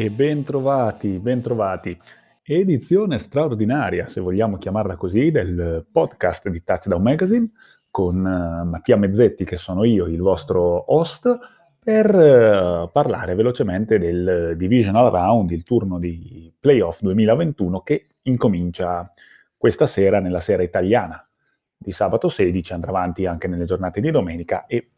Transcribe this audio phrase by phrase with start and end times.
[0.00, 1.98] E ben trovati, ben trovati.
[2.44, 7.50] Edizione straordinaria, se vogliamo chiamarla così, del podcast di Touchdown Magazine
[7.90, 11.36] con uh, Mattia Mezzetti, che sono io, il vostro host,
[11.82, 19.10] per uh, parlare velocemente del Divisional Round, il turno di playoff 2021 che incomincia
[19.56, 21.28] questa sera nella sera italiana
[21.76, 24.88] di sabato 16, andrà avanti anche nelle giornate di domenica e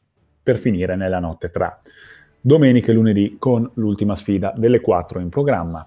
[0.42, 1.78] per finire nella notte tra
[2.42, 5.86] domenica e lunedì con l'ultima sfida delle 4 in programma.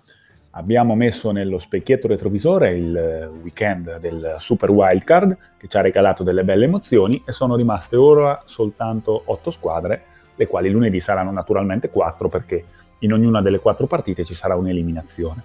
[0.51, 6.43] Abbiamo messo nello specchietto retrovisore il weekend del Super Wildcard che ci ha regalato delle
[6.43, 10.03] belle emozioni e sono rimaste ora soltanto 8 squadre,
[10.35, 12.65] le quali lunedì saranno naturalmente 4 perché
[12.99, 15.41] in ognuna delle 4 partite ci sarà un'eliminazione.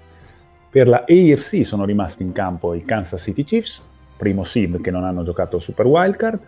[0.68, 3.82] Per la AFC sono rimasti in campo i Kansas City Chiefs,
[4.18, 6.38] primo seed che non hanno giocato il Super Wildcard,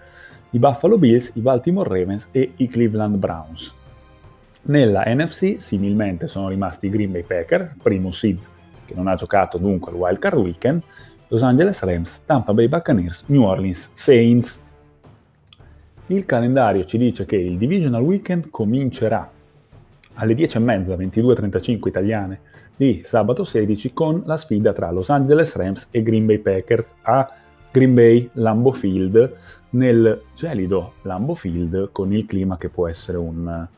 [0.50, 3.78] i Buffalo Bills, i Baltimore Ravens e i Cleveland Browns.
[4.62, 8.38] Nella NFC similmente sono rimasti i Green Bay Packers, primo seed
[8.84, 10.82] che non ha giocato dunque il Wildcard Weekend,
[11.28, 14.60] Los Angeles Rams, Tampa Bay Buccaneers, New Orleans Saints.
[16.08, 19.30] Il calendario ci dice che il Divisional Weekend comincerà
[20.14, 22.40] alle 10.30, 22.35 italiane
[22.74, 27.30] di sabato 16 con la sfida tra Los Angeles Rams e Green Bay Packers a
[27.70, 29.36] Green Bay Lambo Field
[29.70, 33.68] nel gelido Lambo Field con il clima che può essere un,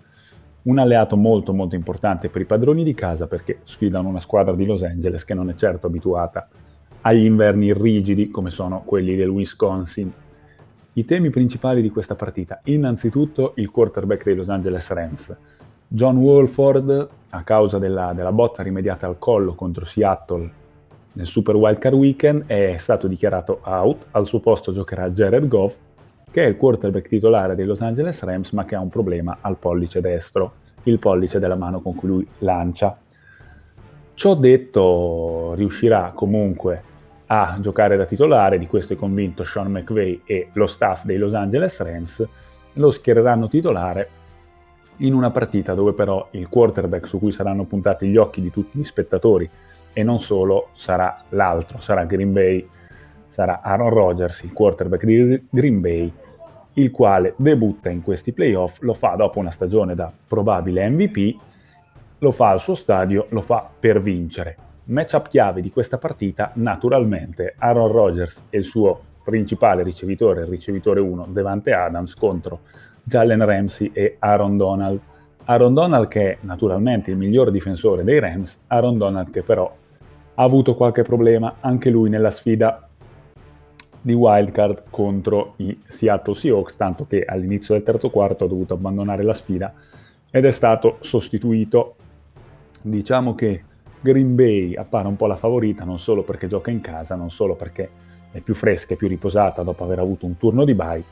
[0.65, 4.65] un alleato molto molto importante per i padroni di casa perché sfidano una squadra di
[4.65, 6.49] Los Angeles che non è certo abituata
[7.01, 10.13] agli inverni rigidi come sono quelli del Wisconsin.
[10.95, 15.37] I temi principali di questa partita, innanzitutto il quarterback dei Los Angeles Rams.
[15.89, 20.51] John Wolford, a causa della, della botta rimediata al collo contro Seattle
[21.15, 25.77] nel Super Wildcard Weekend, è stato dichiarato out, al suo posto giocherà Jared Goff
[26.33, 29.59] che è il quarterback titolare dei Los Angeles Rams, ma che ha un problema al
[29.59, 30.55] pollice destro,
[30.85, 32.97] il pollice della mano con cui lui lancia.
[34.15, 36.83] Ciò detto, riuscirà comunque
[37.27, 41.35] a giocare da titolare, di questo è convinto Sean McVay e lo staff dei Los
[41.35, 42.27] Angeles Rams,
[42.75, 44.09] lo schiereranno titolare
[44.99, 48.79] in una partita dove però il quarterback su cui saranno puntati gli occhi di tutti
[48.79, 49.49] gli spettatori
[49.93, 52.69] e non solo sarà l'altro, sarà Green Bay
[53.33, 56.13] sarà Aaron Rodgers, il quarterback di Green Bay,
[56.75, 61.37] il quale debutta in questi playoff, lo fa dopo una stagione da probabile MVP,
[62.19, 64.57] lo fa al suo stadio, lo fa per vincere.
[64.85, 71.01] Matchup chiave di questa partita, naturalmente, Aaron Rodgers e il suo principale ricevitore, il ricevitore
[71.01, 72.61] 1, Devante Adams, contro
[73.05, 75.01] Jalen Ramsey e Aaron Donald.
[75.45, 79.73] Aaron Donald che è naturalmente il miglior difensore dei Rams, Aaron Donald che però
[80.35, 82.89] ha avuto qualche problema anche lui nella sfida
[84.03, 89.23] di wildcard contro i Seattle Seahawks, tanto che all'inizio del terzo quarto ha dovuto abbandonare
[89.23, 89.73] la sfida
[90.31, 91.95] ed è stato sostituito.
[92.83, 93.63] Diciamo che
[94.01, 97.55] Green Bay appare un po' la favorita, non solo perché gioca in casa, non solo
[97.55, 97.89] perché
[98.33, 101.05] è più fresca e più riposata dopo aver avuto un turno di bye,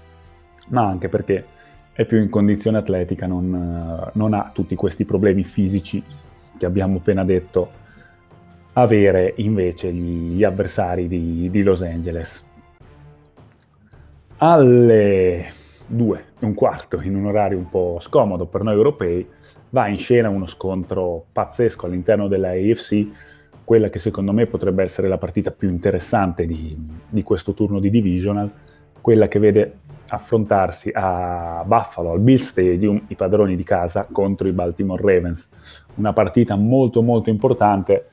[0.69, 1.45] ma anche perché
[1.93, 6.03] è più in condizione atletica, non, non ha tutti questi problemi fisici
[6.59, 7.79] che abbiamo appena detto
[8.73, 12.49] avere invece gli, gli avversari di, di Los Angeles
[14.43, 15.53] alle
[15.87, 19.27] 2 e un quarto, in un orario un po' scomodo per noi europei,
[19.71, 23.07] va in scena uno scontro pazzesco all'interno della AFC,
[23.65, 26.77] quella che secondo me potrebbe essere la partita più interessante di,
[27.09, 28.51] di questo turno di divisional,
[29.01, 34.53] quella che vede affrontarsi a Buffalo, al Bill Stadium, i padroni di casa contro i
[34.53, 35.49] Baltimore Ravens.
[35.97, 38.09] Una partita molto molto importante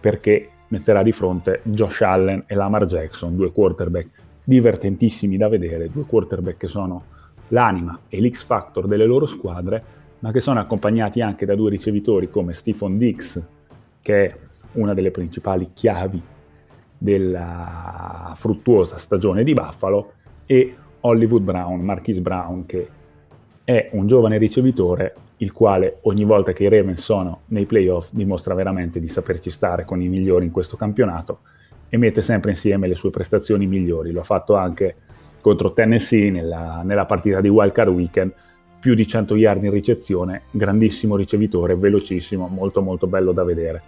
[0.00, 6.04] perché metterà di fronte Josh Allen e Lamar Jackson, due quarterback divertentissimi da vedere, due
[6.04, 7.04] quarterback che sono
[7.48, 9.82] l'anima e l'X Factor delle loro squadre,
[10.18, 13.40] ma che sono accompagnati anche da due ricevitori come Stephon Dix,
[14.02, 14.36] che è
[14.72, 16.20] una delle principali chiavi
[16.98, 20.14] della fruttuosa stagione di Buffalo,
[20.46, 22.88] e Hollywood Brown, Marquise Brown, che
[23.62, 28.54] è un giovane ricevitore il quale ogni volta che i Ravens sono nei playoff dimostra
[28.54, 31.38] veramente di saperci stare con i migliori in questo campionato
[31.90, 34.12] e mette sempre insieme le sue prestazioni migliori.
[34.12, 34.94] Lo ha fatto anche
[35.40, 38.32] contro Tennessee nella, nella partita di Wildcard Weekend,
[38.78, 43.82] più di 100 yard in ricezione, grandissimo ricevitore, velocissimo, molto molto bello da vedere.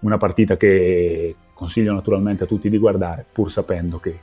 [0.00, 4.18] Una partita che consiglio naturalmente a tutti di guardare, pur sapendo che,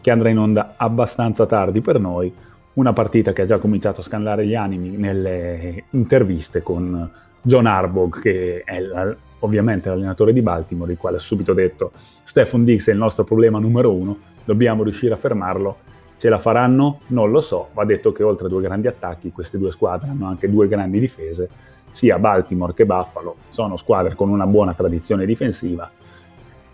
[0.00, 2.32] che andrà in onda abbastanza tardi per noi.
[2.74, 7.10] Una partita che ha già cominciato a scandare gli animi nelle interviste con
[7.42, 11.92] John Arbog, che è la, ovviamente l'allenatore di Baltimore, il quale ha subito detto
[12.22, 15.88] Stefan Dix è il nostro problema numero uno, dobbiamo riuscire a fermarlo
[16.18, 17.02] Ce la faranno?
[17.08, 20.26] Non lo so, va detto che oltre a due grandi attacchi queste due squadre hanno
[20.26, 21.48] anche due grandi difese,
[21.90, 25.88] sia Baltimore che Buffalo sono squadre con una buona tradizione difensiva.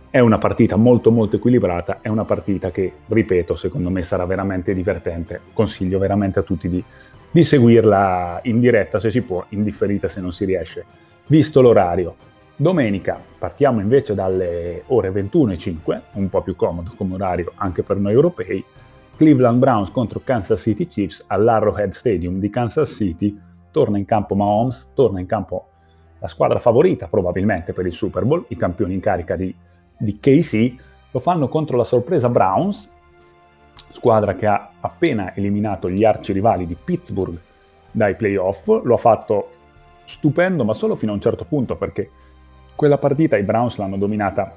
[0.08, 4.72] È una partita molto molto equilibrata, è una partita che, ripeto, secondo me sarà veramente
[4.72, 5.40] divertente.
[5.52, 6.82] Consiglio veramente a tutti di,
[7.30, 10.86] di seguirla in diretta se si può, in differita se non si riesce.
[11.26, 12.16] Visto l'orario,
[12.56, 18.12] Domenica partiamo invece dalle ore 21.05, un po' più comodo come orario anche per noi
[18.12, 18.64] europei.
[19.16, 23.36] Cleveland Browns contro Kansas City Chiefs all'Arrowhead Stadium di Kansas City.
[23.72, 25.66] Torna in campo Mahomes, torna in campo
[26.20, 29.52] la squadra favorita probabilmente per il Super Bowl, i campioni in carica di,
[29.98, 30.74] di KC.
[31.10, 32.88] Lo fanno contro la sorpresa Browns,
[33.88, 37.36] squadra che ha appena eliminato gli arcirivali di Pittsburgh
[37.90, 38.68] dai playoff.
[38.84, 39.50] Lo ha fatto
[40.04, 42.10] stupendo, ma solo fino a un certo punto perché
[42.74, 44.54] quella partita i Browns l'hanno dominata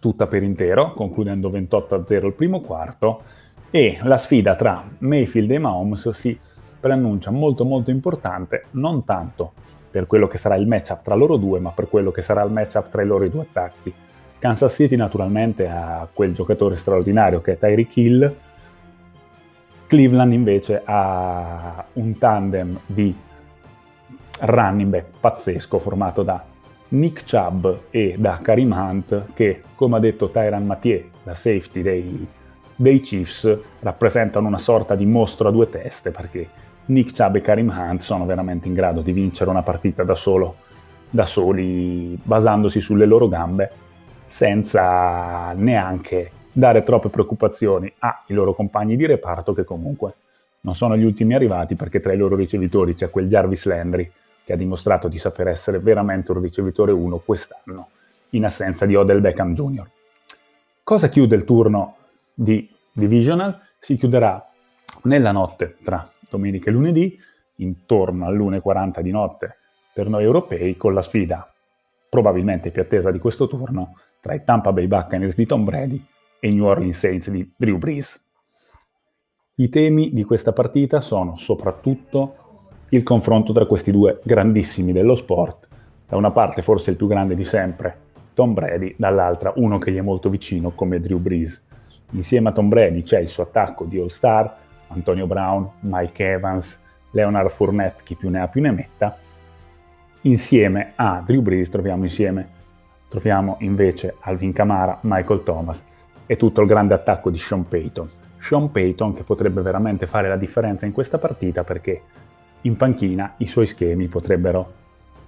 [0.00, 3.22] tutta per intero, concludendo 28-0 il primo quarto,
[3.70, 6.38] e la sfida tra Mayfield e Mahomes si
[6.80, 9.52] preannuncia molto molto importante, non tanto
[9.90, 12.52] per quello che sarà il matchup tra loro due, ma per quello che sarà il
[12.52, 13.92] matchup tra i loro due attacchi.
[14.38, 18.36] Kansas City naturalmente ha quel giocatore straordinario che è Tyreek Hill,
[19.88, 23.16] Cleveland invece ha un tandem di
[24.40, 26.44] running back pazzesco formato da
[26.90, 32.26] Nick Chubb e da Karim Hunt che, come ha detto Tyran Mathieu, la safety dei,
[32.74, 36.48] dei, Chiefs, rappresentano una sorta di mostro a due teste perché
[36.86, 40.56] Nick Chubb e Karim Hunt sono veramente in grado di vincere una partita da, solo,
[41.10, 43.70] da soli, basandosi sulle loro gambe,
[44.26, 50.14] senza neanche dare troppe preoccupazioni ai loro compagni di reparto che comunque
[50.60, 54.10] non sono gli ultimi arrivati perché tra i loro ricevitori c'è quel Jarvis Landry
[54.48, 57.90] che ha dimostrato di saper essere veramente un ricevitore 1 quest'anno,
[58.30, 59.86] in assenza di Odell Beckham Jr.
[60.82, 61.96] Cosa chiude il turno
[62.32, 63.60] di Divisional?
[63.78, 64.42] Si chiuderà
[65.02, 67.20] nella notte tra domenica e lunedì,
[67.56, 69.56] intorno all'1.40 di notte
[69.92, 71.46] per noi europei, con la sfida
[72.08, 76.02] probabilmente più attesa di questo turno tra i Tampa Bay Buccaneers di Tom Brady
[76.40, 78.18] e i New Orleans Saints di Drew Brees.
[79.56, 82.47] I temi di questa partita sono soprattutto
[82.90, 85.66] il confronto tra questi due grandissimi dello sport.
[86.08, 87.96] Da una parte forse il più grande di sempre,
[88.32, 91.62] Tom Brady, dall'altra uno che gli è molto vicino come Drew Brees.
[92.12, 94.56] Insieme a Tom Brady c'è il suo attacco di All-Star,
[94.88, 96.80] Antonio Brown, Mike Evans,
[97.10, 99.18] Leonard Fournette, chi più ne ha più ne metta.
[100.22, 102.48] Insieme a Drew Brees troviamo, insieme,
[103.08, 105.84] troviamo invece Alvin Kamara, Michael Thomas
[106.26, 108.08] e tutto il grande attacco di Sean Payton.
[108.38, 112.02] Sean Payton che potrebbe veramente fare la differenza in questa partita perché
[112.68, 114.76] in panchina i suoi schemi potrebbero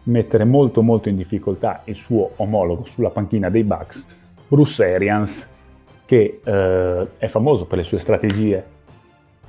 [0.04, 4.06] mettere molto molto in difficoltà il suo omologo sulla panchina dei Bucks,
[4.46, 5.48] Bruce Arians,
[6.04, 8.78] che eh, è famoso per le sue strategie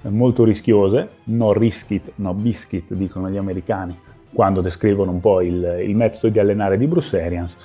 [0.03, 3.97] molto rischiose, no risk it, no biscuit, dicono gli americani,
[4.33, 7.55] quando descrivono un po' il, il metodo di allenare di Bruce Arians,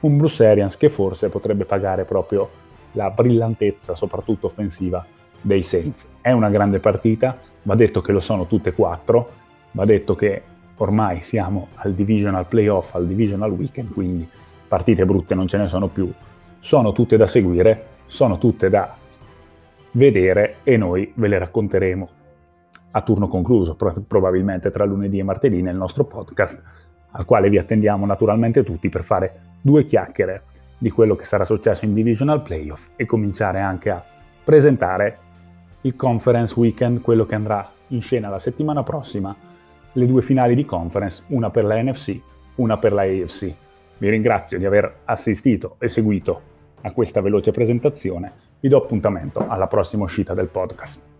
[0.00, 2.48] un Bruce Arians che forse potrebbe pagare proprio
[2.92, 5.04] la brillantezza, soprattutto offensiva,
[5.40, 6.06] dei Saints.
[6.20, 9.39] È una grande partita, va detto che lo sono tutte e quattro,
[9.72, 10.42] Va detto che
[10.76, 14.28] ormai siamo al divisional playoff, al divisional weekend, quindi
[14.66, 16.12] partite brutte non ce ne sono più.
[16.58, 18.96] Sono tutte da seguire, sono tutte da
[19.92, 22.08] vedere e noi ve le racconteremo
[22.92, 26.62] a turno concluso, probabilmente tra lunedì e martedì nel nostro podcast,
[27.12, 30.42] al quale vi attendiamo naturalmente tutti per fare due chiacchiere
[30.76, 34.02] di quello che sarà successo in Divisional Playoff e cominciare anche a
[34.42, 35.18] presentare
[35.82, 39.34] il Conference Weekend, quello che andrà in scena la settimana prossima
[39.92, 42.20] le due finali di conference, una per la NFC,
[42.56, 43.54] una per la AFC.
[43.98, 46.40] Vi ringrazio di aver assistito e seguito
[46.82, 48.32] a questa veloce presentazione.
[48.60, 51.19] Vi do appuntamento alla prossima uscita del podcast.